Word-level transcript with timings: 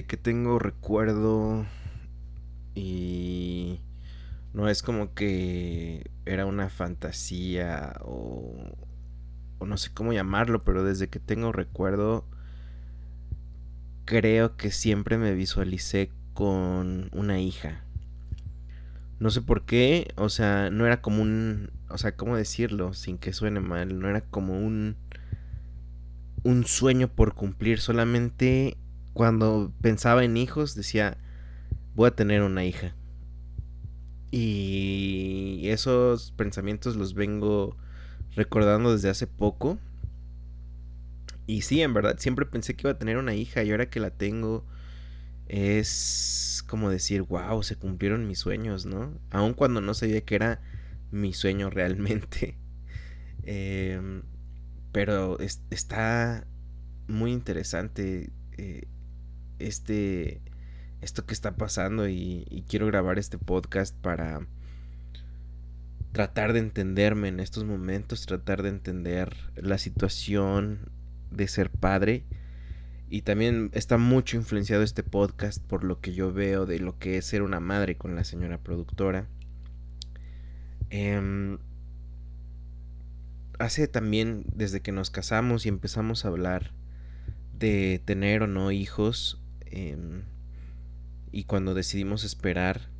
Que 0.00 0.16
tengo 0.16 0.58
recuerdo 0.58 1.66
y 2.74 3.80
no 4.54 4.68
es 4.68 4.82
como 4.82 5.12
que 5.12 6.10
era 6.24 6.46
una 6.46 6.70
fantasía 6.70 7.94
o, 8.00 8.54
o, 9.58 9.66
no 9.66 9.76
sé 9.76 9.90
cómo 9.92 10.14
llamarlo, 10.14 10.64
pero 10.64 10.82
desde 10.82 11.08
que 11.08 11.18
tengo 11.18 11.52
recuerdo 11.52 12.24
creo 14.06 14.56
que 14.56 14.70
siempre 14.70 15.18
me 15.18 15.34
visualicé 15.34 16.10
con 16.32 17.10
una 17.12 17.38
hija. 17.38 17.84
No 19.20 19.30
sé 19.30 19.42
por 19.42 19.66
qué, 19.66 20.12
o 20.16 20.30
sea, 20.30 20.70
no 20.70 20.86
era 20.86 21.02
como 21.02 21.22
un, 21.22 21.70
o 21.90 21.98
sea, 21.98 22.16
cómo 22.16 22.36
decirlo 22.36 22.94
sin 22.94 23.18
que 23.18 23.34
suene 23.34 23.60
mal, 23.60 24.00
no 24.00 24.08
era 24.08 24.22
como 24.22 24.58
un 24.58 24.96
un 26.44 26.66
sueño 26.66 27.08
por 27.08 27.34
cumplir, 27.34 27.78
solamente 27.78 28.76
cuando 29.14 29.72
pensaba 29.80 30.24
en 30.24 30.36
hijos 30.36 30.74
decía, 30.74 31.18
voy 31.94 32.08
a 32.08 32.16
tener 32.16 32.42
una 32.42 32.64
hija. 32.64 32.94
Y 34.30 35.62
esos 35.64 36.32
pensamientos 36.32 36.96
los 36.96 37.14
vengo 37.14 37.76
recordando 38.34 38.92
desde 38.92 39.10
hace 39.10 39.26
poco. 39.26 39.78
Y 41.46 41.62
sí, 41.62 41.82
en 41.82 41.92
verdad, 41.92 42.16
siempre 42.18 42.46
pensé 42.46 42.74
que 42.74 42.86
iba 42.86 42.92
a 42.92 42.98
tener 42.98 43.18
una 43.18 43.34
hija 43.34 43.62
y 43.62 43.70
ahora 43.70 43.90
que 43.90 44.00
la 44.00 44.10
tengo 44.10 44.64
es 45.48 46.64
como 46.66 46.88
decir, 46.88 47.22
wow, 47.22 47.62
se 47.62 47.76
cumplieron 47.76 48.26
mis 48.26 48.38
sueños, 48.38 48.86
¿no? 48.86 49.20
Aun 49.30 49.52
cuando 49.52 49.82
no 49.82 49.92
sabía 49.92 50.22
que 50.22 50.34
era 50.34 50.62
mi 51.10 51.32
sueño 51.32 51.70
realmente. 51.70 52.58
Em, 53.44 54.22
pero 54.92 55.36
está 55.40 56.46
muy 57.08 57.32
interesante. 57.32 58.30
Eh, 58.56 58.86
este 59.66 60.40
esto 61.02 61.26
que 61.26 61.34
está 61.34 61.56
pasando 61.56 62.08
y, 62.08 62.64
quiero 62.68 62.86
grabar 62.86 63.18
este 63.18 63.36
podcast 63.36 63.94
para 63.96 64.46
tratar 66.12 66.52
de 66.52 66.60
entenderme 66.60 67.28
en 67.28 67.40
estos 67.40 67.64
momentos, 67.64 68.24
tratar 68.24 68.62
de 68.62 68.68
entender 68.68 69.34
la 69.56 69.78
situación 69.78 70.90
de 71.30 71.48
ser 71.48 71.70
padre. 71.70 72.24
Y 73.10 73.22
también 73.22 73.70
está 73.74 73.98
mucho 73.98 74.36
influenciado 74.36 74.82
este 74.82 75.02
podcast 75.02 75.62
por 75.62 75.84
lo 75.84 76.00
que 76.00 76.14
yo 76.14 76.32
veo 76.32 76.64
de 76.66 76.78
lo 76.78 76.98
que 76.98 77.18
es 77.18 77.26
ser 77.26 77.42
una 77.42 77.60
madre 77.60 77.96
con 77.96 78.14
la 78.14 78.24
señora 78.24 78.58
productora. 78.58 79.26
Em, 80.88 81.58
hace 83.58 83.88
también, 83.88 84.44
desde 84.54 84.80
que 84.80 84.92
nos 84.92 85.10
casamos 85.10 85.66
y 85.66 85.68
empezamos 85.68 86.24
a 86.24 86.28
hablar 86.28 86.70
de 87.58 88.00
tener 88.04 88.42
o 88.42 88.46
no 88.46 88.70
hijos, 88.70 89.41
Em, 89.72 90.22
y 91.32 91.44
cuando 91.44 91.74
decidimos 91.74 92.24
esperar, 92.24 92.90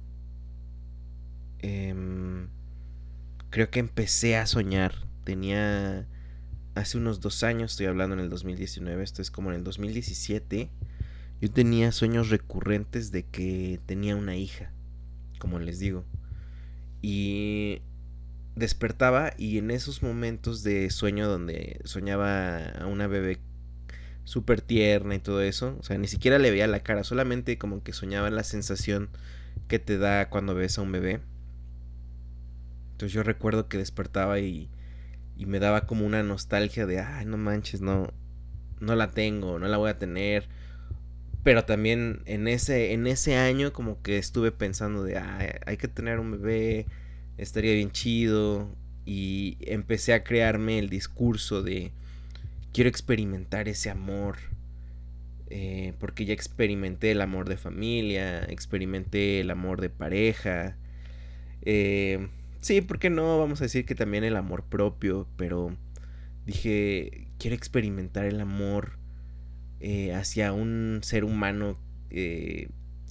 em, 1.61 2.49
creo 3.51 3.71
que 3.71 3.79
empecé 3.79 4.37
a 4.37 4.47
soñar. 4.47 5.07
Tenía 5.25 6.09
hace 6.75 6.97
unos 6.97 7.21
dos 7.21 7.43
años, 7.43 7.73
estoy 7.73 7.87
hablando 7.87 8.15
en 8.15 8.21
el 8.21 8.31
2019, 8.31 9.05
esto 9.05 9.23
es 9.23 9.31
como 9.31 9.51
en 9.51 9.57
el 9.57 9.65
2017. 9.65 10.71
Yo 11.41 11.51
tenía 11.51 11.93
sueños 11.93 12.31
recurrentes 12.31 13.13
de 13.13 13.25
que 13.25 13.79
tenía 13.87 14.17
una 14.17 14.37
hija, 14.37 14.73
como 15.39 15.59
les 15.59 15.79
digo. 15.79 16.05
Y 17.03 17.83
despertaba 18.57 19.33
y 19.37 19.59
en 19.59 19.71
esos 19.71 20.03
momentos 20.03 20.63
de 20.63 20.89
sueño 20.91 21.29
donde 21.29 21.81
soñaba 21.85 22.59
a 22.71 22.87
una 22.87 23.07
bebé 23.07 23.39
súper 24.25 24.61
tierna 24.61 25.15
y 25.15 25.19
todo 25.19 25.43
eso. 25.43 25.77
O 25.81 25.83
sea, 25.83 25.99
ni 25.99 26.09
siquiera 26.09 26.39
le 26.39 26.51
veía 26.51 26.67
la 26.67 26.81
cara, 26.81 27.05
solamente 27.05 27.59
como 27.59 27.83
que 27.83 27.93
soñaba 27.93 28.31
la 28.31 28.45
sensación 28.45 29.09
que 29.69 29.79
te 29.79 29.99
da 29.99 30.29
cuando 30.29 30.55
ves 30.55 30.79
a 30.79 30.83
un 30.83 30.93
bebé. 30.93 31.21
Entonces 32.93 33.13
yo 33.13 33.23
recuerdo 33.23 33.69
que 33.69 33.79
despertaba 33.79 34.39
y, 34.39 34.69
y 35.37 35.47
me 35.47 35.59
daba 35.59 35.87
como 35.87 36.07
una 36.07 36.23
nostalgia 36.23 36.87
de, 36.87 37.01
ay, 37.01 37.27
no 37.27 37.37
manches, 37.37 37.81
no, 37.81 38.13
no 38.81 38.95
la 38.95 39.11
tengo, 39.11 39.59
no 39.59 39.67
la 39.69 39.77
voy 39.77 39.91
a 39.91 39.99
tener. 39.99 40.49
Pero 41.43 41.65
también 41.65 42.23
en 42.27 42.47
ese, 42.47 42.93
en 42.93 43.07
ese 43.07 43.37
año 43.37 43.73
como 43.73 44.01
que 44.03 44.19
estuve 44.19 44.53
pensando 44.53 45.03
de, 45.03 45.19
ay, 45.19 45.49
hay 45.67 45.77
que 45.77 45.89
tener 45.89 46.21
un 46.21 46.33
bebé, 46.33 46.87
estaría 47.39 47.75
bien 47.75 47.91
chido. 47.91 48.69
Y 49.05 49.59
empecé 49.63 50.15
a 50.15 50.23
crearme 50.23 50.79
el 50.79 50.89
discurso 50.89 51.65
de, 51.65 51.91
quiero 52.73 52.89
experimentar 52.89 53.69
ese 53.69 53.91
amor. 53.91 54.37
Eh, 55.55 55.93
porque 55.99 56.25
ya 56.25 56.33
experimenté 56.33 57.11
el 57.11 57.21
amor 57.21 57.47
de 57.47 57.59
familia, 57.59 58.43
experimenté 58.45 59.41
el 59.41 59.51
amor 59.51 59.83
de 59.83 59.91
pareja. 59.91 60.79
Eh, 61.61 62.29
sí, 62.63 62.81
¿por 62.81 62.99
qué 62.99 63.11
no? 63.11 63.39
Vamos 63.39 63.61
a 63.61 63.65
decir 63.65 63.85
que 63.85 63.95
también 63.95 64.25
el 64.25 64.37
amor 64.37 64.65
propio, 64.65 65.29
pero 65.37 65.77
dije, 66.47 67.29
quiero 67.39 67.55
experimentar 67.55 68.25
el 68.25 68.41
amor 68.41 68.93
eh, 69.81 70.15
hacia 70.15 70.55
un 70.55 71.01
ser 71.03 71.25
humano, 71.25 71.79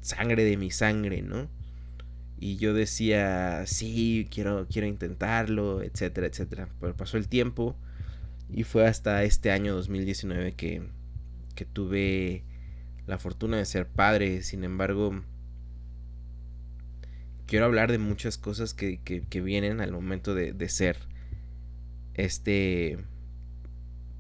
sangre 0.01 0.43
de 0.43 0.57
mi 0.57 0.71
sangre, 0.71 1.21
¿no? 1.21 1.47
Y 2.39 2.57
yo 2.57 2.73
decía, 2.73 3.67
sí, 3.67 4.27
quiero, 4.31 4.67
quiero 4.67 4.87
intentarlo, 4.87 5.83
etcétera, 5.83 6.25
etcétera. 6.25 6.69
Pero 6.79 6.97
pasó 6.97 7.17
el 7.17 7.27
tiempo 7.27 7.75
y 8.53 8.63
fue 8.63 8.85
hasta 8.85 9.23
este 9.23 9.51
año 9.51 9.73
2019 9.73 10.53
que, 10.53 10.83
que 11.55 11.65
tuve 11.65 12.43
la 13.07 13.17
fortuna 13.17 13.57
de 13.57 13.65
ser 13.65 13.87
padre. 13.87 14.41
Sin 14.41 14.63
embargo, 14.63 15.23
quiero 17.45 17.65
hablar 17.65 17.91
de 17.91 17.97
muchas 17.97 18.37
cosas 18.37 18.73
que, 18.73 18.99
que, 19.01 19.41
vienen 19.41 19.79
al 19.79 19.91
momento 19.91 20.35
de, 20.35 20.53
de, 20.53 20.69
ser 20.69 20.97
este 22.13 22.97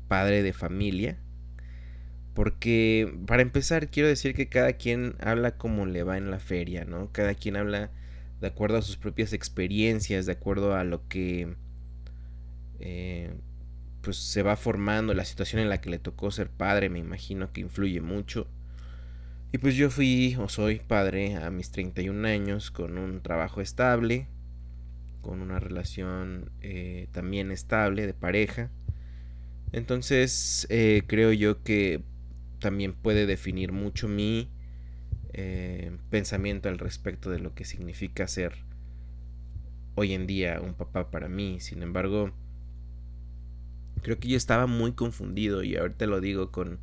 padre 0.07 0.43
de 0.43 0.53
familia. 0.53 1.17
Porque 2.33 3.13
para 3.27 3.41
empezar 3.41 3.89
quiero 3.89 4.07
decir 4.07 4.33
que 4.33 4.47
cada 4.47 4.73
quien 4.73 5.15
habla 5.19 5.57
como 5.57 5.85
le 5.85 6.03
va 6.03 6.17
en 6.17 6.31
la 6.31 6.39
feria, 6.39 6.85
¿no? 6.85 7.11
Cada 7.11 7.33
quien 7.33 7.57
habla 7.57 7.91
de 8.39 8.47
acuerdo 8.47 8.77
a 8.77 8.81
sus 8.81 8.95
propias 8.95 9.33
experiencias, 9.33 10.25
de 10.25 10.31
acuerdo 10.31 10.75
a 10.75 10.85
lo 10.85 11.07
que 11.09 11.55
eh, 12.79 13.33
pues 14.01 14.17
se 14.17 14.43
va 14.43 14.55
formando 14.55 15.13
la 15.13 15.25
situación 15.25 15.61
en 15.61 15.69
la 15.69 15.81
que 15.81 15.89
le 15.89 15.99
tocó 15.99 16.31
ser 16.31 16.49
padre, 16.49 16.89
me 16.89 16.99
imagino 16.99 17.51
que 17.53 17.61
influye 17.61 18.01
mucho. 18.01 18.47
Y 19.53 19.57
pues 19.57 19.75
yo 19.75 19.89
fui 19.89 20.35
o 20.39 20.47
soy 20.47 20.79
padre 20.79 21.35
a 21.35 21.51
mis 21.51 21.71
31 21.71 22.27
años 22.27 22.71
con 22.71 22.97
un 22.97 23.21
trabajo 23.21 23.61
estable, 23.61 24.27
con 25.21 25.41
una 25.41 25.59
relación 25.59 26.51
eh, 26.61 27.07
también 27.11 27.51
estable 27.51 28.07
de 28.07 28.13
pareja. 28.13 28.71
Entonces 29.73 30.67
eh, 30.69 31.03
creo 31.05 31.31
yo 31.33 31.63
que 31.63 32.01
también 32.59 32.93
puede 32.93 33.25
definir 33.25 33.71
mucho 33.71 34.07
mi 34.07 34.49
eh, 35.33 35.91
pensamiento 36.09 36.69
al 36.69 36.77
respecto 36.77 37.29
de 37.29 37.39
lo 37.39 37.53
que 37.53 37.65
significa 37.65 38.27
ser 38.27 38.53
hoy 39.95 40.13
en 40.13 40.27
día 40.27 40.61
un 40.61 40.73
papá 40.73 41.11
para 41.11 41.27
mí. 41.27 41.59
Sin 41.59 41.83
embargo, 41.83 42.31
creo 44.01 44.19
que 44.19 44.27
yo 44.27 44.37
estaba 44.37 44.67
muy 44.67 44.93
confundido 44.93 45.63
y 45.63 45.75
ahorita 45.75 46.05
lo 46.05 46.21
digo 46.21 46.51
con 46.51 46.79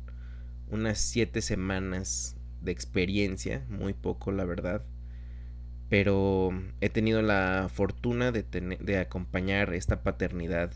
unas 0.69 0.99
siete 0.99 1.41
semanas 1.41 2.35
de 2.61 2.71
experiencia, 2.71 3.65
muy 3.69 3.93
poco 3.93 4.31
la 4.31 4.45
verdad. 4.45 4.83
Pero 5.89 6.51
he 6.81 6.89
tenido 6.89 7.21
la 7.21 7.69
fortuna 7.73 8.31
de, 8.31 8.43
de 8.43 8.97
acompañar 8.97 9.73
esta 9.73 10.03
paternidad 10.03 10.71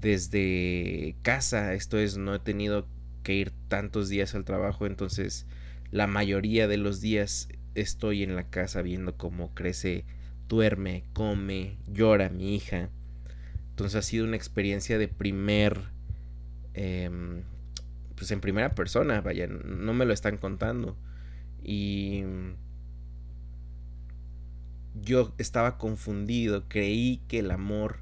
desde 0.00 1.16
casa. 1.22 1.74
Esto 1.74 1.98
es, 1.98 2.16
no 2.16 2.34
he 2.34 2.38
tenido 2.38 2.86
que 3.22 3.34
ir 3.34 3.52
tantos 3.68 4.08
días 4.08 4.34
al 4.34 4.44
trabajo, 4.44 4.86
entonces 4.86 5.46
la 5.90 6.06
mayoría 6.06 6.68
de 6.68 6.76
los 6.76 7.00
días 7.00 7.48
estoy 7.74 8.22
en 8.22 8.36
la 8.36 8.48
casa 8.48 8.82
viendo 8.82 9.16
cómo 9.16 9.54
crece, 9.54 10.04
duerme, 10.48 11.04
come, 11.12 11.78
llora 11.88 12.28
mi 12.30 12.54
hija. 12.54 12.90
Entonces 13.80 13.98
ha 13.98 14.02
sido 14.02 14.26
una 14.26 14.36
experiencia 14.36 14.98
de 14.98 15.08
primer, 15.08 15.80
em, 16.74 17.44
pues 18.14 18.30
en 18.30 18.42
primera 18.42 18.74
persona, 18.74 19.22
vaya, 19.22 19.46
no 19.46 19.94
me 19.94 20.04
lo 20.04 20.12
están 20.12 20.36
contando. 20.36 20.98
Y 21.62 22.22
yo 25.00 25.34
estaba 25.38 25.78
confundido, 25.78 26.68
creí 26.68 27.22
que 27.26 27.38
el 27.38 27.50
amor 27.50 28.00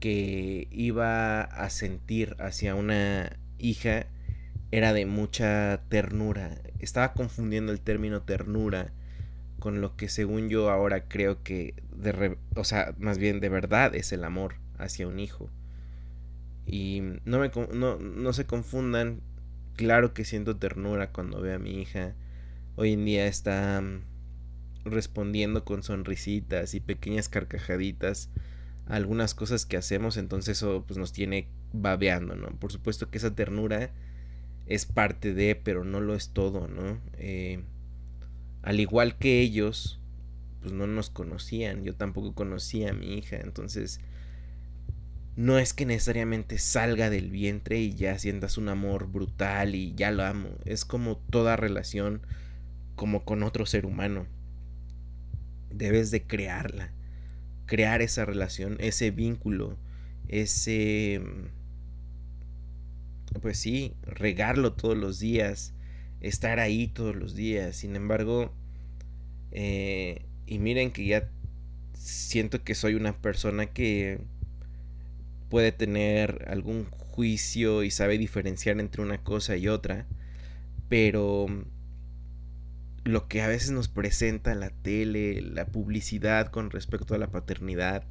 que 0.00 0.68
iba 0.70 1.40
a 1.40 1.70
sentir 1.70 2.36
hacia 2.40 2.74
una 2.74 3.38
hija 3.56 4.04
era 4.70 4.92
de 4.92 5.06
mucha 5.06 5.80
ternura. 5.88 6.60
Estaba 6.78 7.14
confundiendo 7.14 7.72
el 7.72 7.80
término 7.80 8.20
ternura 8.20 8.92
con 9.60 9.80
lo 9.80 9.96
que 9.96 10.08
según 10.08 10.48
yo 10.48 10.70
ahora 10.70 11.04
creo 11.04 11.42
que 11.42 11.74
de 11.94 12.36
o 12.56 12.64
sea, 12.64 12.94
más 12.98 13.18
bien 13.18 13.40
de 13.40 13.48
verdad 13.48 13.94
es 13.94 14.12
el 14.12 14.24
amor 14.24 14.56
hacia 14.78 15.06
un 15.06 15.20
hijo. 15.20 15.48
Y 16.66 17.02
no 17.24 17.38
me 17.38 17.50
no, 17.72 17.98
no 17.98 18.32
se 18.32 18.46
confundan, 18.46 19.20
claro 19.76 20.14
que 20.14 20.24
siento 20.24 20.56
ternura 20.56 21.12
cuando 21.12 21.40
veo 21.40 21.56
a 21.56 21.58
mi 21.58 21.80
hija. 21.80 22.14
Hoy 22.76 22.92
en 22.94 23.04
día 23.04 23.26
está 23.26 23.80
mm, 23.80 24.02
respondiendo 24.84 25.64
con 25.64 25.82
sonrisitas 25.82 26.74
y 26.74 26.80
pequeñas 26.80 27.28
carcajaditas 27.28 28.30
a 28.86 28.96
algunas 28.96 29.34
cosas 29.34 29.66
que 29.66 29.76
hacemos, 29.76 30.16
entonces 30.16 30.58
eso 30.58 30.84
pues 30.86 30.98
nos 30.98 31.12
tiene 31.12 31.48
babeando, 31.72 32.34
¿no? 32.36 32.48
Por 32.58 32.72
supuesto 32.72 33.10
que 33.10 33.18
esa 33.18 33.34
ternura 33.34 33.90
es 34.66 34.86
parte 34.86 35.34
de, 35.34 35.56
pero 35.56 35.84
no 35.84 36.00
lo 36.00 36.14
es 36.14 36.30
todo, 36.30 36.68
¿no? 36.68 36.98
Eh, 37.18 37.62
al 38.62 38.80
igual 38.80 39.16
que 39.16 39.40
ellos, 39.40 40.00
pues 40.60 40.72
no 40.72 40.86
nos 40.86 41.10
conocían, 41.10 41.84
yo 41.84 41.94
tampoco 41.94 42.34
conocía 42.34 42.90
a 42.90 42.94
mi 42.94 43.14
hija, 43.14 43.36
entonces 43.36 44.00
no 45.36 45.58
es 45.58 45.72
que 45.72 45.86
necesariamente 45.86 46.58
salga 46.58 47.08
del 47.08 47.30
vientre 47.30 47.78
y 47.80 47.94
ya 47.94 48.18
sientas 48.18 48.58
un 48.58 48.68
amor 48.68 49.10
brutal 49.10 49.74
y 49.74 49.94
ya 49.94 50.10
lo 50.10 50.24
amo, 50.24 50.50
es 50.64 50.84
como 50.84 51.16
toda 51.16 51.56
relación 51.56 52.22
como 52.96 53.24
con 53.24 53.42
otro 53.42 53.64
ser 53.64 53.86
humano. 53.86 54.26
Debes 55.70 56.10
de 56.10 56.24
crearla, 56.24 56.90
crear 57.64 58.02
esa 58.02 58.26
relación, 58.26 58.76
ese 58.80 59.10
vínculo, 59.10 59.78
ese 60.28 61.22
pues 63.40 63.58
sí, 63.58 63.94
regarlo 64.02 64.72
todos 64.72 64.98
los 64.98 65.20
días, 65.20 65.72
estar 66.20 66.60
ahí 66.60 66.88
todos 66.88 67.16
los 67.16 67.34
días. 67.34 67.76
Sin 67.76 67.96
embargo, 67.96 68.52
eh, 69.52 70.22
y 70.46 70.58
miren 70.58 70.90
que 70.90 71.06
ya 71.06 71.28
siento 71.94 72.62
que 72.64 72.74
soy 72.74 72.94
una 72.94 73.16
persona 73.16 73.66
que 73.66 74.20
puede 75.48 75.72
tener 75.72 76.46
algún 76.48 76.86
juicio 76.90 77.82
y 77.82 77.90
sabe 77.90 78.18
diferenciar 78.18 78.80
entre 78.80 79.02
una 79.02 79.22
cosa 79.22 79.56
y 79.56 79.68
otra, 79.68 80.06
pero 80.88 81.46
lo 83.04 83.28
que 83.28 83.42
a 83.42 83.48
veces 83.48 83.70
nos 83.70 83.88
presenta 83.88 84.54
la 84.54 84.70
tele, 84.70 85.40
la 85.40 85.66
publicidad 85.66 86.48
con 86.48 86.70
respecto 86.70 87.14
a 87.14 87.18
la 87.18 87.30
paternidad, 87.30 88.04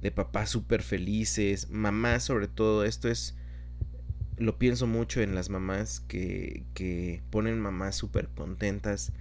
de 0.00 0.10
papás 0.10 0.50
súper 0.50 0.82
felices, 0.82 1.70
mamás 1.70 2.24
sobre 2.24 2.48
todo, 2.48 2.84
esto 2.84 3.08
es 3.08 3.36
lo 4.38 4.58
pienso 4.58 4.86
mucho 4.86 5.20
en 5.20 5.34
las 5.34 5.50
mamás 5.50 6.00
que, 6.00 6.64
que 6.74 7.22
ponen 7.30 7.60
mamás 7.60 7.96
súper 7.96 8.28
contentas 8.28 9.12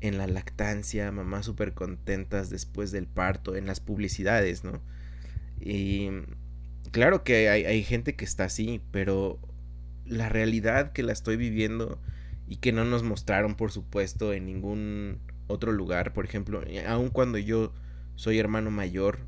en 0.00 0.18
la 0.18 0.26
lactancia, 0.26 1.10
mamás 1.12 1.46
súper 1.46 1.72
contentas 1.72 2.50
después 2.50 2.92
del 2.92 3.06
parto, 3.06 3.56
en 3.56 3.66
las 3.66 3.80
publicidades, 3.80 4.64
¿no? 4.64 4.80
Y 5.60 6.08
claro 6.90 7.24
que 7.24 7.48
hay, 7.48 7.64
hay, 7.64 7.82
gente 7.82 8.14
que 8.14 8.24
está 8.24 8.44
así, 8.44 8.80
pero 8.90 9.38
la 10.04 10.28
realidad 10.28 10.92
que 10.92 11.02
la 11.02 11.12
estoy 11.12 11.36
viviendo 11.36 11.98
y 12.46 12.56
que 12.56 12.72
no 12.72 12.84
nos 12.84 13.02
mostraron, 13.02 13.54
por 13.54 13.72
supuesto, 13.72 14.32
en 14.32 14.46
ningún 14.46 15.18
otro 15.46 15.72
lugar, 15.72 16.12
por 16.12 16.24
ejemplo, 16.24 16.62
aun 16.86 17.08
cuando 17.08 17.38
yo 17.38 17.72
soy 18.16 18.38
hermano 18.38 18.70
mayor, 18.70 19.20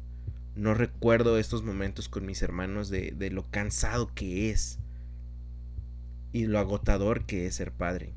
no 0.54 0.74
recuerdo 0.74 1.38
estos 1.38 1.62
momentos 1.62 2.08
con 2.08 2.26
mis 2.26 2.42
hermanos 2.42 2.88
de, 2.88 3.12
de 3.16 3.30
lo 3.30 3.44
cansado 3.44 4.12
que 4.14 4.50
es 4.50 4.78
y 6.32 6.46
lo 6.46 6.58
agotador 6.58 7.24
que 7.26 7.46
es 7.46 7.54
ser 7.54 7.72
padre. 7.72 8.12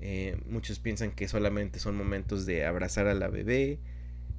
Eh, 0.00 0.36
muchos 0.48 0.80
piensan 0.80 1.12
que 1.12 1.28
solamente 1.28 1.78
son 1.78 1.96
momentos 1.96 2.44
de 2.44 2.66
abrazar 2.66 3.06
a 3.06 3.14
la 3.14 3.28
bebé 3.28 3.78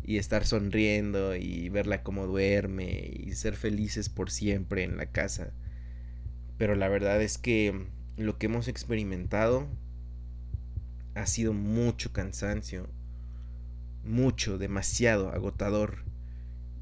y 0.03 0.17
estar 0.17 0.45
sonriendo 0.45 1.35
y 1.35 1.69
verla 1.69 2.03
como 2.03 2.27
duerme 2.27 3.09
y 3.13 3.31
ser 3.31 3.55
felices 3.55 4.09
por 4.09 4.29
siempre 4.29 4.83
en 4.83 4.97
la 4.97 5.05
casa. 5.05 5.53
Pero 6.57 6.75
la 6.75 6.89
verdad 6.89 7.21
es 7.21 7.38
que 7.38 7.88
lo 8.17 8.38
que 8.38 8.47
hemos 8.47 8.67
experimentado 8.67 9.67
ha 11.15 11.25
sido 11.25 11.53
mucho 11.53 12.11
cansancio, 12.11 12.89
mucho, 14.03 14.57
demasiado 14.57 15.29
agotador. 15.29 16.03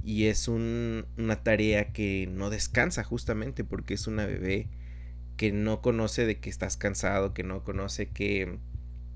Y 0.03 0.25
es 0.25 0.47
una 0.47 1.43
tarea 1.43 1.93
que 1.93 2.27
no 2.31 2.49
descansa 2.49 3.03
justamente 3.03 3.63
porque 3.63 3.93
es 3.93 4.07
una 4.07 4.25
bebé 4.25 4.67
que 5.41 5.51
no 5.51 5.81
conoce 5.81 6.27
de 6.27 6.37
que 6.37 6.51
estás 6.51 6.77
cansado, 6.77 7.33
que 7.33 7.41
no 7.41 7.63
conoce 7.63 8.05
que 8.05 8.59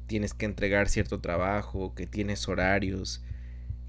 tienes 0.08 0.34
que 0.34 0.48
entregar 0.48 0.90
cierto 0.90 1.22
trabajo, 1.22 1.94
que 1.94 2.08
tienes 2.08 2.50
horarios, 2.50 3.24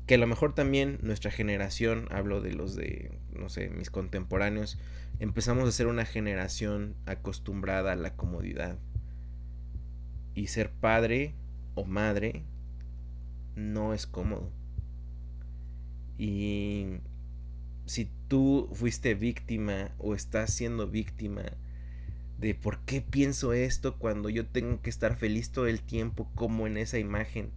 que 0.06 0.16
a 0.16 0.18
lo 0.18 0.26
mejor 0.26 0.54
también 0.54 0.98
nuestra 1.00 1.30
generación, 1.30 2.08
hablo 2.10 2.43
de 2.43 2.52
los 2.52 2.76
de, 2.76 3.10
no 3.32 3.48
sé, 3.48 3.70
mis 3.70 3.88
contemporáneos, 3.88 4.78
empezamos 5.19 5.66
a 5.66 5.72
ser 5.72 5.86
una 5.86 6.05
generación 6.05 6.94
acostumbrada 7.06 7.93
a 7.93 7.96
la 7.96 8.16
comodidad. 8.16 8.76
Y 10.34 10.48
ser 10.48 10.70
padre 10.70 11.32
o 11.74 11.86
madre 11.86 12.43
no 13.55 13.94
es 13.94 14.06
cómodo. 14.06 14.52
Y 16.19 16.98
si 17.86 18.10
tú 18.28 18.69
fuiste 18.74 19.14
víctima 19.14 19.93
o 19.96 20.14
estás 20.14 20.52
siendo 20.52 20.86
víctima 20.86 21.44
de 22.38 22.55
por 22.55 22.81
qué 22.81 23.00
pienso 23.00 23.52
esto 23.52 23.96
cuando 23.98 24.28
yo 24.28 24.46
tengo 24.46 24.82
que 24.82 24.90
estar 24.90 25.16
feliz 25.16 25.50
todo 25.50 25.66
el 25.66 25.81
tiempo 25.81 26.31
como 26.34 26.66
en 26.66 26.76
esa 26.76 26.98
imagen 26.98 27.50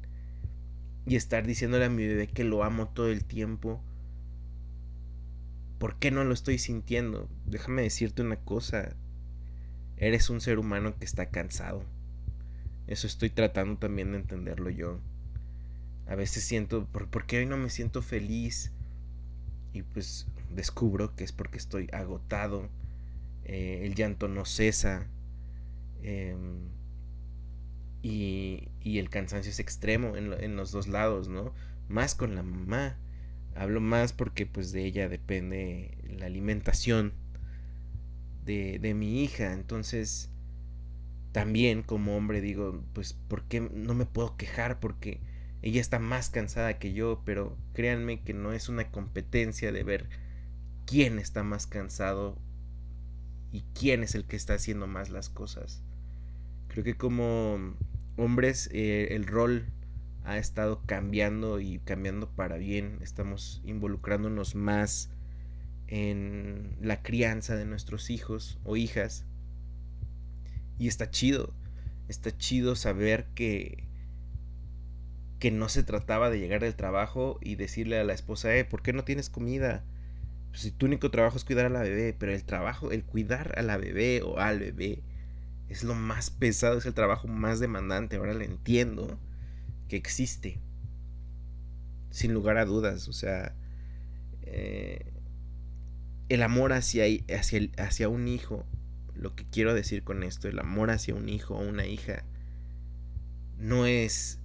y 1.05 1.15
estar 1.15 1.45
diciéndole 1.45 1.85
a 1.85 1.89
mi 1.89 2.05
bebé 2.07 2.27
que 2.27 2.43
lo 2.43 2.63
amo 2.63 2.87
todo 2.87 3.09
el 3.09 3.25
tiempo. 3.25 3.81
¿Por 5.79 5.97
qué 5.97 6.11
no 6.11 6.23
lo 6.23 6.33
estoy 6.33 6.59
sintiendo? 6.59 7.29
Déjame 7.45 7.81
decirte 7.81 8.21
una 8.21 8.37
cosa. 8.37 8.95
Eres 9.97 10.29
un 10.29 10.39
ser 10.39 10.59
humano 10.59 10.97
que 10.97 11.05
está 11.05 11.29
cansado. 11.29 11.83
Eso 12.87 13.07
estoy 13.07 13.29
tratando 13.29 13.77
también 13.79 14.11
de 14.11 14.19
entenderlo 14.19 14.69
yo. 14.69 14.99
A 16.07 16.15
veces 16.15 16.43
siento, 16.43 16.85
¿por, 16.85 17.07
¿por 17.07 17.25
qué 17.25 17.39
hoy 17.39 17.45
no 17.45 17.57
me 17.57 17.69
siento 17.69 18.01
feliz? 18.01 18.71
Y 19.73 19.83
pues 19.83 20.25
descubro 20.55 21.15
que 21.15 21.23
es 21.23 21.31
porque 21.31 21.57
estoy 21.57 21.89
agotado 21.91 22.69
eh, 23.51 23.83
el 23.83 23.95
llanto 23.95 24.27
no 24.27 24.45
cesa 24.45 25.07
em, 26.03 26.69
y, 28.03 28.67
y, 28.83 28.99
el 28.99 29.09
cansancio 29.09 29.49
es 29.49 29.59
extremo 29.59 30.15
en, 30.15 30.33
en, 30.33 30.55
los 30.55 30.71
dos 30.71 30.87
lados, 30.87 31.29
¿no? 31.29 31.51
Más 31.87 32.13
con 32.13 32.35
la 32.35 32.43
mamá. 32.43 32.97
Hablo 33.55 33.81
más 33.81 34.13
porque 34.13 34.45
pues 34.45 34.71
de 34.71 34.85
ella 34.85 35.09
depende 35.09 35.97
la 36.19 36.27
alimentación 36.27 37.13
de, 38.45 38.77
de 38.77 38.93
mi 38.93 39.23
hija. 39.23 39.51
Entonces, 39.53 40.29
también 41.31 41.81
como 41.81 42.15
hombre 42.15 42.41
digo, 42.41 42.83
pues, 42.93 43.13
¿por 43.13 43.45
qué 43.45 43.61
no 43.61 43.95
me 43.95 44.05
puedo 44.05 44.37
quejar? 44.37 44.79
Porque 44.79 45.21
ella 45.63 45.81
está 45.81 45.97
más 45.97 46.29
cansada 46.29 46.77
que 46.77 46.93
yo, 46.93 47.23
pero 47.25 47.57
créanme 47.73 48.21
que 48.21 48.35
no 48.35 48.53
es 48.53 48.69
una 48.69 48.91
competencia 48.91 49.71
de 49.71 49.83
ver 49.83 50.07
quién 50.85 51.17
está 51.17 51.41
más 51.41 51.65
cansado 51.65 52.37
y 53.51 53.63
quién 53.73 54.03
es 54.03 54.15
el 54.15 54.25
que 54.25 54.35
está 54.35 54.55
haciendo 54.55 54.87
más 54.87 55.09
las 55.09 55.29
cosas. 55.29 55.81
Creo 56.67 56.83
que 56.83 56.95
como 56.95 57.75
hombres 58.17 58.69
eh, 58.71 59.09
el 59.11 59.25
rol 59.25 59.65
ha 60.23 60.37
estado 60.37 60.81
cambiando 60.85 61.59
y 61.59 61.79
cambiando 61.79 62.29
para 62.29 62.57
bien. 62.57 62.99
Estamos 63.01 63.61
involucrándonos 63.65 64.55
más 64.55 65.09
en 65.87 66.77
la 66.81 67.01
crianza 67.01 67.55
de 67.55 67.65
nuestros 67.65 68.09
hijos 68.09 68.59
o 68.63 68.75
hijas. 68.75 69.25
Y 70.77 70.87
está 70.87 71.09
chido. 71.09 71.53
Está 72.07 72.35
chido 72.37 72.75
saber 72.75 73.27
que 73.35 73.89
que 75.39 75.51
no 75.51 75.69
se 75.69 75.83
trataba 75.83 76.29
de 76.29 76.39
llegar 76.39 76.61
del 76.61 76.75
trabajo 76.75 77.39
y 77.41 77.55
decirle 77.55 77.97
a 77.97 78.03
la 78.03 78.13
esposa, 78.13 78.53
eh, 78.55 78.65
¿por 78.65 78.81
qué 78.81 78.91
no 78.91 79.05
tienes 79.05 79.29
comida? 79.29 79.85
Pues 80.49 80.61
si 80.61 80.71
tu 80.71 80.85
único 80.85 81.11
trabajo 81.11 81.37
es 81.37 81.45
cuidar 81.45 81.65
a 81.65 81.69
la 81.69 81.81
bebé, 81.81 82.15
pero 82.17 82.33
el 82.33 82.43
trabajo, 82.43 82.91
el 82.91 83.03
cuidar 83.03 83.57
a 83.57 83.61
la 83.61 83.77
bebé 83.77 84.21
o 84.23 84.39
al 84.39 84.59
bebé 84.59 85.03
es 85.69 85.83
lo 85.83 85.93
más 85.93 86.31
pesado, 86.31 86.77
es 86.77 86.85
el 86.85 86.93
trabajo 86.93 87.27
más 87.27 87.59
demandante. 87.59 88.17
Ahora 88.17 88.33
le 88.33 88.45
entiendo 88.45 89.19
que 89.87 89.95
existe. 89.95 90.59
Sin 92.09 92.33
lugar 92.33 92.57
a 92.57 92.65
dudas. 92.65 93.07
O 93.07 93.13
sea, 93.13 93.53
eh, 94.41 95.13
el 96.29 96.41
amor 96.41 96.73
hacia, 96.73 97.05
hacia, 97.35 97.69
hacia 97.77 98.09
un 98.09 98.27
hijo, 98.27 98.65
lo 99.15 99.35
que 99.35 99.45
quiero 99.45 99.73
decir 99.73 100.03
con 100.03 100.23
esto, 100.23 100.47
el 100.47 100.59
amor 100.59 100.89
hacia 100.89 101.13
un 101.13 101.29
hijo 101.29 101.55
o 101.55 101.67
una 101.67 101.85
hija, 101.85 102.23
no 103.57 103.85
es 103.85 104.39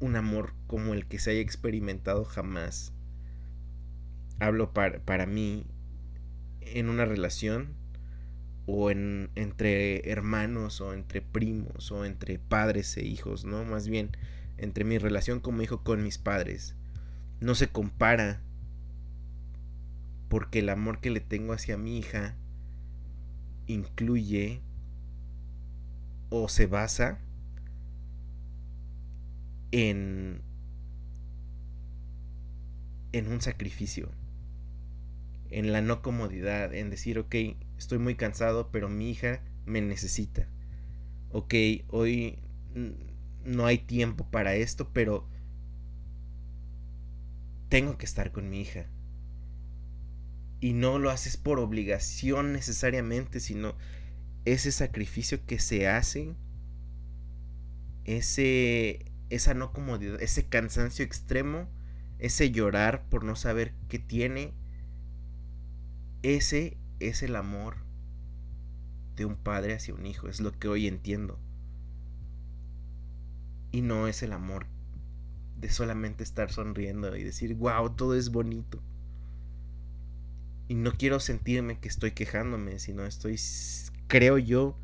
un 0.00 0.16
amor 0.16 0.54
como 0.66 0.94
el 0.94 1.06
que 1.06 1.18
se 1.18 1.30
haya 1.30 1.40
experimentado 1.40 2.24
jamás. 2.24 2.92
Hablo 4.42 4.72
para, 4.72 4.98
para 4.98 5.24
mí 5.24 5.64
en 6.62 6.88
una 6.88 7.04
relación 7.04 7.76
o 8.66 8.90
en, 8.90 9.30
entre 9.36 10.10
hermanos 10.10 10.80
o 10.80 10.94
entre 10.94 11.22
primos 11.22 11.92
o 11.92 12.04
entre 12.04 12.40
padres 12.40 12.96
e 12.96 13.04
hijos, 13.04 13.44
¿no? 13.44 13.64
Más 13.64 13.86
bien 13.86 14.10
entre 14.58 14.82
mi 14.82 14.98
relación 14.98 15.38
como 15.38 15.62
hijo 15.62 15.84
con 15.84 16.02
mis 16.02 16.18
padres. 16.18 16.74
No 17.38 17.54
se 17.54 17.68
compara 17.68 18.40
porque 20.28 20.58
el 20.58 20.70
amor 20.70 20.98
que 20.98 21.10
le 21.10 21.20
tengo 21.20 21.52
hacia 21.52 21.78
mi 21.78 21.96
hija 21.96 22.34
incluye 23.68 24.60
o 26.30 26.48
se 26.48 26.66
basa 26.66 27.20
en 29.70 30.42
en 33.12 33.28
un 33.30 33.40
sacrificio 33.40 34.10
en 35.52 35.72
la 35.72 35.82
no 35.82 36.02
comodidad, 36.02 36.74
en 36.74 36.90
decir, 36.90 37.18
ok, 37.18 37.34
estoy 37.78 37.98
muy 37.98 38.14
cansado, 38.14 38.70
pero 38.72 38.88
mi 38.88 39.10
hija 39.10 39.42
me 39.66 39.80
necesita. 39.80 40.48
Ok, 41.30 41.54
hoy 41.88 42.38
no 43.44 43.66
hay 43.66 43.78
tiempo 43.78 44.26
para 44.30 44.54
esto, 44.54 44.90
pero 44.92 45.28
tengo 47.68 47.98
que 47.98 48.06
estar 48.06 48.32
con 48.32 48.48
mi 48.50 48.60
hija. 48.60 48.86
Y 50.60 50.72
no 50.72 50.98
lo 50.98 51.10
haces 51.10 51.36
por 51.36 51.58
obligación 51.58 52.52
necesariamente, 52.52 53.40
sino 53.40 53.74
ese 54.44 54.72
sacrificio 54.72 55.44
que 55.46 55.58
se 55.58 55.88
hace, 55.88 56.34
ese, 58.04 59.12
esa 59.30 59.54
no 59.54 59.72
comodidad, 59.72 60.20
ese 60.22 60.46
cansancio 60.46 61.04
extremo, 61.04 61.68
ese 62.18 62.50
llorar 62.50 63.08
por 63.08 63.24
no 63.24 63.36
saber 63.36 63.74
qué 63.88 63.98
tiene, 63.98 64.52
ese 66.22 66.76
es 67.00 67.22
el 67.22 67.36
amor 67.36 67.76
de 69.16 69.24
un 69.24 69.36
padre 69.36 69.74
hacia 69.74 69.94
un 69.94 70.06
hijo, 70.06 70.28
es 70.28 70.40
lo 70.40 70.52
que 70.52 70.68
hoy 70.68 70.86
entiendo. 70.86 71.38
Y 73.72 73.82
no 73.82 74.06
es 74.06 74.22
el 74.22 74.32
amor 74.32 74.66
de 75.58 75.70
solamente 75.70 76.22
estar 76.22 76.52
sonriendo 76.52 77.16
y 77.16 77.22
decir, 77.22 77.54
wow, 77.54 77.90
todo 77.90 78.14
es 78.14 78.30
bonito. 78.30 78.80
Y 80.68 80.74
no 80.74 80.92
quiero 80.92 81.20
sentirme 81.20 81.78
que 81.78 81.88
estoy 81.88 82.12
quejándome, 82.12 82.78
sino 82.78 83.04
estoy, 83.04 83.38
creo 84.06 84.38
yo, 84.38 84.76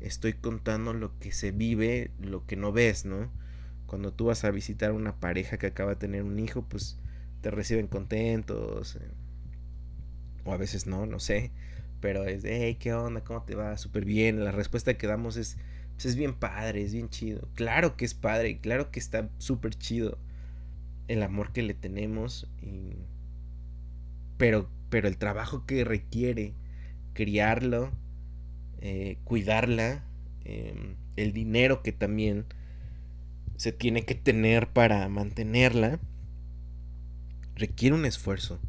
estoy 0.00 0.34
contando 0.34 0.92
lo 0.92 1.18
que 1.18 1.32
se 1.32 1.50
vive, 1.50 2.10
lo 2.20 2.46
que 2.46 2.56
no 2.56 2.72
ves, 2.72 3.04
¿no? 3.04 3.30
Cuando 3.86 4.12
tú 4.12 4.26
vas 4.26 4.44
a 4.44 4.50
visitar 4.50 4.92
una 4.92 5.18
pareja 5.18 5.58
que 5.58 5.66
acaba 5.66 5.90
de 5.90 5.96
tener 5.96 6.22
un 6.22 6.38
hijo, 6.38 6.62
pues 6.62 6.98
te 7.40 7.50
reciben 7.50 7.86
contentos, 7.86 8.96
eh, 8.96 9.10
o 10.44 10.52
a 10.52 10.56
veces 10.56 10.86
no, 10.86 11.06
no 11.06 11.18
sé, 11.18 11.50
pero 12.00 12.24
es, 12.24 12.44
hey, 12.44 12.76
¿qué 12.78 12.92
onda? 12.92 13.22
¿Cómo 13.24 13.42
te 13.44 13.54
va? 13.54 13.78
Súper 13.78 14.04
bien. 14.04 14.44
La 14.44 14.52
respuesta 14.52 14.94
que 14.94 15.06
damos 15.06 15.36
es, 15.36 15.56
pues 15.94 16.06
es 16.06 16.16
bien 16.16 16.34
padre, 16.34 16.82
es 16.82 16.92
bien 16.92 17.08
chido. 17.08 17.48
Claro 17.54 17.96
que 17.96 18.04
es 18.04 18.14
padre, 18.14 18.58
claro 18.58 18.90
que 18.90 19.00
está 19.00 19.30
súper 19.38 19.74
chido 19.74 20.18
el 21.08 21.22
amor 21.22 21.52
que 21.52 21.62
le 21.62 21.74
tenemos, 21.74 22.48
pero, 24.36 24.68
pero 24.90 25.08
el 25.08 25.16
trabajo 25.16 25.66
que 25.66 25.84
requiere 25.84 26.54
criarlo, 27.12 27.90
eh, 28.80 29.18
cuidarla, 29.24 30.04
em, 30.44 30.96
el 31.16 31.32
dinero 31.32 31.82
que 31.82 31.92
también 31.92 32.46
se 33.56 33.72
tiene 33.72 34.04
que 34.04 34.14
tener 34.14 34.68
para 34.68 35.08
mantenerla, 35.08 36.00
requiere 37.54 37.94
un 37.94 38.04
esfuerzo 38.04 38.60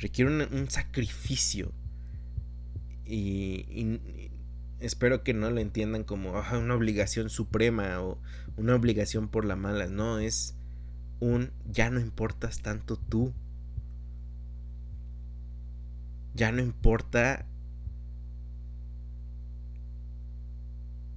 requiere 0.00 0.46
un, 0.46 0.70
sacrificio. 0.70 1.72
Y, 3.04 4.00
espero 4.80 5.22
que 5.22 5.34
no 5.34 5.50
lo 5.50 5.60
entiendan 5.60 6.04
como 6.04 6.32
una 6.32 6.74
obligación 6.74 7.28
suprema 7.28 8.00
o 8.00 8.18
una 8.56 8.74
obligación 8.74 9.28
por 9.28 9.44
la 9.44 9.56
mala. 9.56 9.86
No, 9.86 10.18
es 10.18 10.56
un 11.20 11.52
ya 11.70 11.90
no 11.90 12.00
importas 12.00 12.62
tanto 12.62 12.96
tú. 12.96 13.32
Ya 16.34 16.50
no 16.52 16.62
importa 16.62 17.46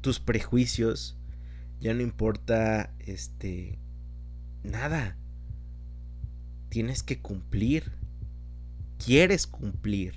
tus 0.02 0.20
prejuicios. 0.20 1.18
Ya 1.80 1.94
no 1.94 2.02
importa 2.02 2.94
este 3.00 3.80
nada. 4.64 5.18
Tienes 6.70 7.04
que 7.04 7.20
cumplir 7.20 8.03
quieres 8.98 9.48
cumplir. 9.48 10.16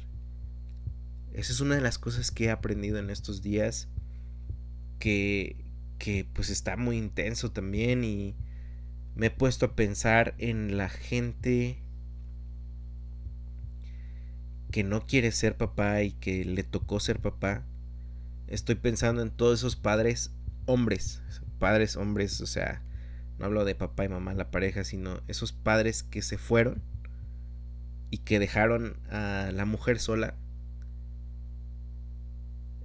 Esa 1.33 1.53
es 1.53 1.61
una 1.61 1.75
de 1.75 1.81
las 1.81 1.99
cosas 1.99 2.31
que 2.31 2.47
he 2.47 2.51
aprendido 2.51 2.99
en 2.99 3.11
estos 3.11 3.43
días 3.43 3.89
que, 4.99 5.57
que 5.99 6.27
pues 6.33 6.49
está 6.49 6.77
muy 6.77 6.97
intenso 6.97 7.53
también 7.53 8.05
y 8.05 8.35
me 9.15 9.27
he 9.27 9.31
puesto 9.31 9.67
a 9.67 9.77
pensar 9.77 10.35
en 10.39 10.77
la 10.77 10.89
gente 10.89 11.79
que 14.71 14.85
no 14.85 15.07
quiere 15.07 15.33
ser 15.33 15.57
papá 15.57 16.03
y 16.03 16.13
que 16.13 16.45
le 16.45 16.63
tocó 16.63 17.01
ser 17.01 17.21
papá. 17.21 17.65
Estoy 18.47 18.75
pensando 18.75 19.23
en 19.23 19.31
todos 19.31 19.61
esos 19.61 19.77
padres 19.77 20.33
hombres, 20.67 21.23
padres 21.59 21.97
hombres, 21.97 22.41
o 22.41 22.47
sea, 22.47 22.83
no 23.39 23.47
hablo 23.47 23.65
de 23.65 23.75
papá 23.75 24.05
y 24.05 24.09
mamá, 24.09 24.35
la 24.35 24.51
pareja, 24.51 24.85
sino 24.85 25.21
esos 25.29 25.53
padres 25.53 26.03
que 26.03 26.23
se 26.23 26.39
fueron 26.39 26.83
y 28.11 28.19
que 28.19 28.39
dejaron 28.39 28.97
a 29.11 29.51
la 29.53 29.65
mujer 29.65 29.99
sola, 29.99 30.35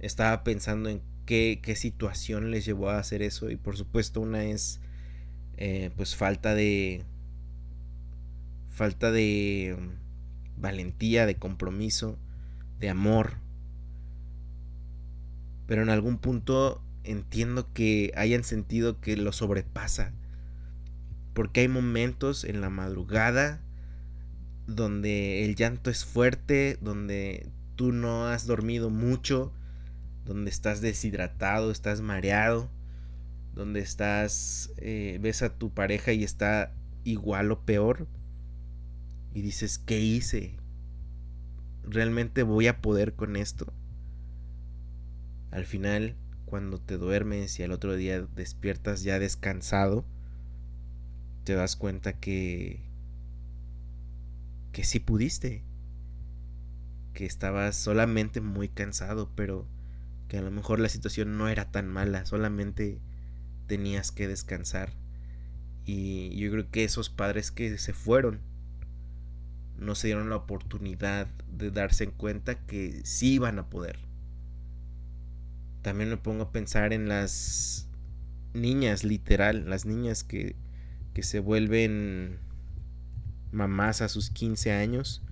estaba 0.00 0.42
pensando 0.44 0.88
en 0.88 1.00
qué, 1.26 1.60
qué 1.62 1.76
situación 1.76 2.50
les 2.50 2.64
llevó 2.64 2.90
a 2.90 2.98
hacer 2.98 3.22
eso 3.22 3.50
y 3.50 3.56
por 3.56 3.76
supuesto 3.76 4.20
una 4.20 4.44
es 4.44 4.80
eh, 5.56 5.90
pues 5.96 6.16
falta 6.16 6.54
de 6.54 7.04
falta 8.70 9.12
de 9.12 9.76
mm, 9.78 10.60
valentía, 10.60 11.26
de 11.26 11.36
compromiso, 11.36 12.18
de 12.80 12.88
amor. 12.88 13.34
Pero 15.66 15.82
en 15.82 15.90
algún 15.90 16.18
punto 16.18 16.82
entiendo 17.04 17.72
que 17.72 18.12
hayan 18.16 18.44
sentido 18.44 19.00
que 19.00 19.16
lo 19.16 19.32
sobrepasa. 19.32 20.12
Porque 21.34 21.60
hay 21.60 21.68
momentos 21.68 22.44
en 22.44 22.60
la 22.60 22.70
madrugada 22.70 23.60
donde 24.66 25.44
el 25.44 25.54
llanto 25.54 25.90
es 25.90 26.04
fuerte, 26.04 26.78
donde 26.80 27.48
tú 27.76 27.92
no 27.92 28.26
has 28.26 28.46
dormido 28.46 28.90
mucho, 28.90 29.52
donde 30.24 30.50
estás 30.50 30.80
deshidratado, 30.80 31.70
estás 31.70 32.00
mareado, 32.00 32.70
donde 33.54 33.80
estás, 33.80 34.72
eh, 34.76 35.18
ves 35.20 35.42
a 35.42 35.56
tu 35.56 35.70
pareja 35.70 36.12
y 36.12 36.24
está 36.24 36.72
igual 37.04 37.50
o 37.50 37.60
peor, 37.60 38.06
y 39.34 39.42
dices, 39.42 39.78
¿qué 39.78 40.00
hice? 40.00 40.56
¿Realmente 41.84 42.42
voy 42.42 42.68
a 42.68 42.80
poder 42.80 43.14
con 43.14 43.36
esto? 43.36 43.72
Al 45.50 45.64
final, 45.64 46.16
cuando 46.46 46.78
te 46.78 46.96
duermes 46.96 47.58
y 47.58 47.62
al 47.62 47.72
otro 47.72 47.96
día 47.96 48.20
despiertas 48.20 49.02
ya 49.02 49.18
descansado, 49.18 50.04
te 51.44 51.54
das 51.54 51.76
cuenta 51.76 52.12
que 52.12 52.80
que 54.72 54.84
sí 54.84 54.98
pudiste, 55.00 55.62
que 57.14 57.26
estabas 57.26 57.76
solamente 57.76 58.40
muy 58.40 58.68
cansado, 58.68 59.30
pero 59.36 59.66
que 60.28 60.38
a 60.38 60.42
lo 60.42 60.50
mejor 60.50 60.80
la 60.80 60.88
situación 60.88 61.36
no 61.36 61.48
era 61.48 61.70
tan 61.70 61.88
mala, 61.88 62.24
solamente 62.24 63.00
tenías 63.66 64.12
que 64.12 64.28
descansar. 64.28 64.92
Y 65.84 66.34
yo 66.36 66.50
creo 66.50 66.70
que 66.70 66.84
esos 66.84 67.10
padres 67.10 67.50
que 67.50 67.76
se 67.78 67.92
fueron 67.92 68.40
no 69.78 69.94
se 69.94 70.08
dieron 70.08 70.30
la 70.30 70.36
oportunidad 70.36 71.26
de 71.50 71.70
darse 71.70 72.04
en 72.04 72.12
cuenta 72.12 72.54
que 72.66 73.02
sí 73.04 73.34
iban 73.34 73.58
a 73.58 73.68
poder. 73.68 73.98
También 75.82 76.08
me 76.08 76.16
pongo 76.16 76.44
a 76.44 76.52
pensar 76.52 76.92
en 76.92 77.08
las 77.08 77.88
niñas, 78.54 79.04
literal, 79.04 79.68
las 79.68 79.84
niñas 79.84 80.22
que, 80.22 80.54
que 81.14 81.22
se 81.22 81.40
vuelven 81.40 82.38
mamás 83.52 84.02
a 84.02 84.08
sus 84.08 84.30
15 84.30 84.72
años. 84.72 85.22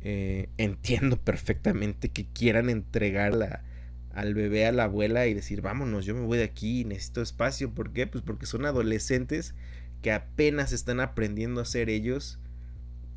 Eh, 0.00 0.48
entiendo 0.58 1.16
perfectamente 1.16 2.10
que 2.10 2.26
quieran 2.26 2.70
entregarla 2.70 3.64
al 4.12 4.34
bebé 4.34 4.66
a 4.66 4.72
la 4.72 4.84
abuela 4.84 5.26
y 5.26 5.34
decir, 5.34 5.60
vámonos, 5.60 6.04
yo 6.04 6.14
me 6.14 6.26
voy 6.26 6.38
de 6.38 6.44
aquí, 6.44 6.84
necesito 6.84 7.22
espacio. 7.22 7.72
¿Por 7.72 7.92
qué? 7.92 8.06
Pues 8.06 8.22
porque 8.24 8.46
son 8.46 8.66
adolescentes 8.66 9.54
que 10.02 10.12
apenas 10.12 10.72
están 10.72 11.00
aprendiendo 11.00 11.60
a 11.60 11.64
ser 11.64 11.88
ellos 11.88 12.38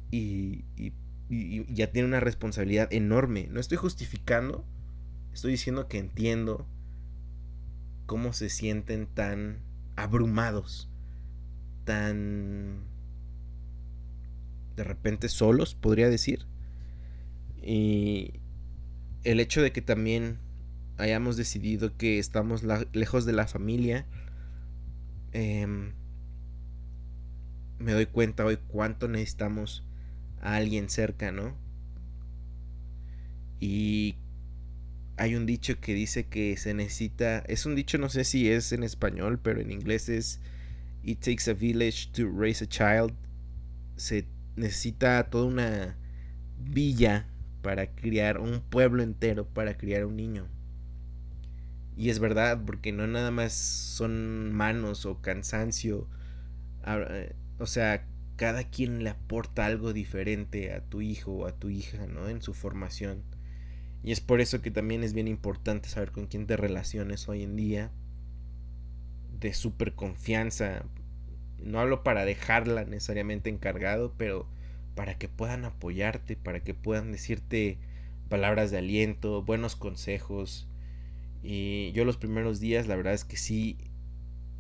y, 0.10 0.66
y, 0.78 0.94
ya 1.74 1.92
tienen 1.92 2.10
una 2.10 2.20
responsabilidad 2.20 2.92
enorme. 2.92 3.48
No 3.50 3.60
estoy 3.60 3.78
justificando, 3.78 4.66
estoy 5.34 5.52
diciendo 5.52 5.88
que 5.88 5.98
entiendo 5.98 6.68
cómo 8.06 8.34
se 8.34 8.50
sienten 8.50 9.08
tan 9.08 9.60
abrumados, 9.96 10.90
tan 11.86 12.91
de 14.82 14.88
repente 14.88 15.30
solos, 15.30 15.76
podría 15.76 16.10
decir. 16.10 16.46
Y 17.62 18.34
el 19.24 19.40
hecho 19.40 19.62
de 19.62 19.72
que 19.72 19.82
también 19.82 20.40
hayamos 20.98 21.38
decidido 21.38 21.96
que 21.98 22.18
estamos 22.18 22.64
lejos 22.94 23.26
de 23.26 23.34
la 23.34 23.48
familia, 23.48 24.06
em, 25.34 25.94
me 27.78 27.92
doy 27.94 28.08
cuenta 28.08 28.44
hoy 28.44 28.58
cuánto 28.68 29.08
necesitamos 29.08 29.84
a 30.42 30.56
alguien 30.56 30.90
cerca, 30.90 31.32
¿no? 31.32 31.56
Y 33.60 34.16
hay 35.18 35.36
un 35.36 35.46
dicho 35.46 35.80
que 35.80 35.94
dice 35.94 36.26
que 36.26 36.58
se 36.58 36.74
necesita, 36.74 37.40
es 37.40 37.68
un 37.68 37.76
dicho 37.76 38.00
no 38.00 38.10
sé 38.10 38.24
si 38.24 38.50
es 38.50 38.72
en 38.72 38.84
español, 38.84 39.40
pero 39.42 39.62
en 39.62 39.72
inglés 39.72 40.10
es 40.10 40.40
It 41.04 41.20
takes 41.20 41.48
a 41.48 41.54
village 41.54 42.12
to 42.14 42.28
raise 42.28 42.64
a 42.64 42.68
child. 42.68 43.14
Se 43.96 44.26
necesita 44.62 45.30
toda 45.30 45.46
una 45.46 45.98
villa 46.58 47.28
para 47.62 47.88
criar 47.88 48.40
un 48.40 48.62
pueblo 48.62 49.04
entero 49.04 49.46
para 49.46 49.78
criar 49.78 50.06
un 50.06 50.16
niño. 50.16 50.48
Y 51.98 52.10
es 52.10 52.20
verdad, 52.20 52.64
porque 52.66 52.92
no 52.92 53.06
nada 53.08 53.32
más 53.32 53.54
son 53.54 54.54
manos 54.54 55.06
o 55.06 55.22
cansancio. 55.22 56.08
Eh, 56.88 57.36
o 57.60 57.66
sea, 57.66 58.08
cada 58.38 58.64
quien 58.64 59.04
le 59.04 59.12
aporta 59.12 59.66
algo 59.66 59.94
diferente 59.94 60.74
a 60.74 60.82
tu 60.82 61.02
hijo 61.02 61.32
o 61.32 61.46
a 61.48 61.52
tu 61.52 61.70
hija, 61.70 62.08
¿no? 62.08 62.30
En 62.30 62.42
su 62.42 62.54
formación. 62.54 63.24
Y 64.04 64.12
es 64.12 64.22
por 64.22 64.42
eso 64.42 64.62
que 64.62 64.72
también 64.72 65.04
es 65.04 65.14
bien 65.14 65.28
importante 65.28 65.90
saber 65.90 66.12
con 66.12 66.26
quién 66.28 66.48
te 66.48 66.58
relaciones 66.58 67.28
hoy 67.30 67.44
en 67.44 67.56
día. 67.56 67.92
De 69.40 69.54
súper 69.54 69.94
confianza. 69.94 70.86
No 71.64 71.80
hablo 71.80 72.04
para 72.04 72.26
dejarla 72.26 72.86
necesariamente 72.86 73.50
encargado, 73.50 74.14
pero 74.18 74.48
para 74.96 75.18
que 75.18 75.30
puedan 75.30 75.66
apoyarte, 75.66 76.36
para 76.36 76.62
que 76.62 76.74
puedan 76.74 77.12
decirte 77.12 77.78
palabras 78.30 78.72
de 78.72 78.80
aliento, 78.80 79.44
buenos 79.44 79.76
consejos, 79.76 80.68
y 81.44 81.92
yo 81.94 82.06
los 82.06 82.18
primeros 82.18 82.60
días, 82.60 82.88
la 82.88 82.96
verdad 82.96 83.14
es 83.14 83.26
que 83.26 83.38
sí, 83.38 83.78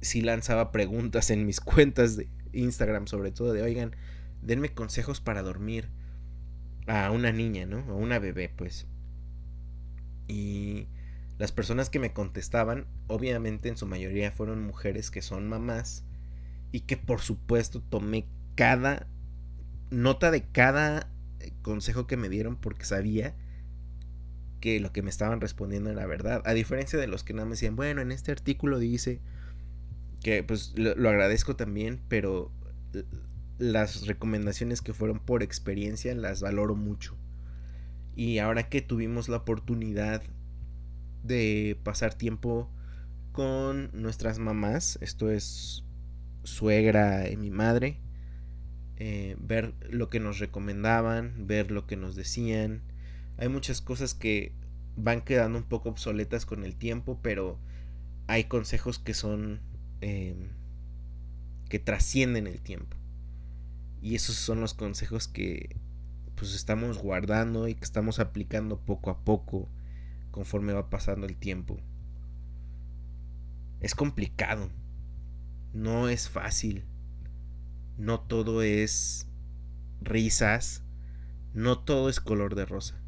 sí 0.01 0.21
lanzaba 0.21 0.71
preguntas 0.71 1.29
en 1.29 1.45
mis 1.45 1.59
cuentas 1.61 2.17
de 2.17 2.27
Instagram, 2.53 3.07
sobre 3.07 3.31
todo 3.31 3.53
de, 3.53 3.61
oigan, 3.61 3.95
denme 4.41 4.73
consejos 4.73 5.21
para 5.21 5.43
dormir 5.43 5.89
a 6.87 7.11
una 7.11 7.31
niña, 7.31 7.65
¿no? 7.65 7.79
A 7.79 7.93
una 7.93 8.19
bebé, 8.19 8.49
pues. 8.49 8.87
Y 10.27 10.87
las 11.37 11.51
personas 11.51 11.89
que 11.89 11.99
me 11.99 12.13
contestaban, 12.13 12.87
obviamente 13.07 13.69
en 13.69 13.77
su 13.77 13.85
mayoría 13.85 14.31
fueron 14.31 14.63
mujeres 14.65 15.11
que 15.11 15.21
son 15.21 15.47
mamás 15.47 16.03
y 16.71 16.81
que 16.81 16.97
por 16.97 17.21
supuesto 17.21 17.81
tomé 17.81 18.25
cada 18.55 19.07
nota 19.89 20.31
de 20.31 20.43
cada 20.43 21.09
consejo 21.61 22.07
que 22.07 22.17
me 22.17 22.29
dieron 22.29 22.55
porque 22.55 22.85
sabía 22.85 23.35
que 24.61 24.79
lo 24.79 24.93
que 24.93 25.01
me 25.01 25.09
estaban 25.09 25.41
respondiendo 25.41 25.89
era 25.89 26.05
verdad. 26.05 26.41
A 26.45 26.53
diferencia 26.53 26.97
de 26.99 27.07
los 27.07 27.23
que 27.23 27.33
nada 27.33 27.45
me 27.45 27.51
decían, 27.51 27.75
bueno, 27.75 28.01
en 28.01 28.11
este 28.11 28.31
artículo 28.31 28.79
dice 28.79 29.19
que 30.21 30.43
pues 30.43 30.73
lo, 30.77 31.09
agradezco 31.09 31.55
también, 31.55 31.99
pero 32.07 32.51
las 33.57 34.05
recomendaciones 34.05 34.81
que 34.81 34.93
fueron 34.93 35.19
por 35.19 35.43
experiencia 35.43 36.13
las 36.15 36.41
valoro 36.41 36.75
mucho. 36.75 37.17
Y 38.15 38.37
ahora 38.37 38.69
que 38.69 38.81
tuvimos 38.81 39.29
la 39.29 39.37
oportunidad 39.37 40.21
de 41.23 41.79
pasar 41.83 42.13
tiempo 42.13 42.69
con 43.31 43.89
nuestras 43.93 44.37
mamás, 44.37 44.99
esto 45.01 45.31
es 45.31 45.83
suegra 46.43 47.29
y 47.29 47.37
mi 47.37 47.49
madre, 47.49 47.97
eh, 48.97 49.35
ver 49.39 49.73
lo 49.89 50.09
que 50.09 50.19
nos 50.19 50.39
recomendaban, 50.39 51.47
ver 51.47 51.71
lo 51.71 51.87
que 51.87 51.97
nos 51.97 52.15
decían, 52.15 52.81
hay 53.37 53.49
muchas 53.49 53.81
cosas 53.81 54.13
que 54.13 54.51
van 54.95 55.21
quedando 55.21 55.57
un 55.57 55.63
poco 55.63 55.89
obsoletas 55.89 56.45
con 56.45 56.63
el 56.63 56.75
tiempo, 56.75 57.19
pero 57.21 57.57
hay 58.27 58.43
consejos 58.45 58.99
que 58.99 59.13
son 59.13 59.61
em, 60.01 60.49
que 61.69 61.79
trascienden 61.79 62.47
el 62.47 62.61
tiempo. 62.61 62.97
Y 64.01 64.15
esos 64.15 64.35
son 64.35 64.61
los 64.61 64.73
consejos 64.73 65.27
que 65.27 65.75
pues 66.35 66.55
estamos 66.55 66.97
guardando 66.97 67.67
y 67.67 67.75
que 67.75 67.83
estamos 67.83 68.19
aplicando 68.19 68.79
poco 68.79 69.11
a 69.11 69.23
poco 69.23 69.69
conforme 70.31 70.73
va 70.73 70.89
pasando 70.89 71.27
el 71.27 71.35
tiempo. 71.35 71.79
Es 73.79 73.95
complicado. 73.95 74.69
No 75.73 76.09
es 76.09 76.29
fácil. 76.29 76.85
No 77.97 78.19
todo 78.21 78.61
es 78.61 79.27
risas. 80.01 80.83
No 81.53 81.79
todo 81.79 82.09
es 82.09 82.19
color 82.19 82.55
de 82.55 82.65
rosa. 82.65 83.01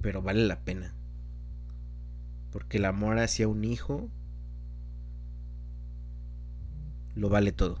pero 0.00 0.22
vale 0.22 0.46
la 0.46 0.60
pena. 0.60 0.94
Porque 2.52 2.78
el 2.78 2.84
amor 2.84 3.18
hacia 3.18 3.48
un 3.48 3.64
hijo 3.64 4.08
lo 7.14 7.28
vale 7.28 7.52
todo. 7.52 7.80